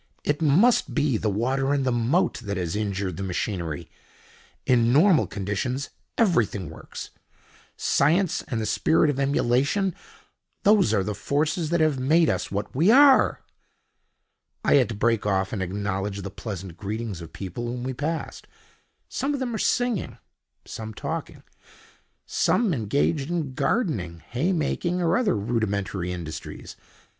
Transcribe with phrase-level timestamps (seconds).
[0.23, 3.87] It must be the water in the moat that has injured the machinery.
[4.65, 7.11] In normal conditions everything works.
[7.77, 12.89] Science and the spirit of emulation—those are the forces that have made us what we
[12.89, 13.41] are."
[14.65, 18.47] I had to break off and acknowledge the pleasant greetings of people whom we passed.
[19.07, 20.17] Some of them were singing,
[20.65, 21.43] some talking,
[22.25, 26.75] some engaged in gardening, hay making, or other rudimentary industries.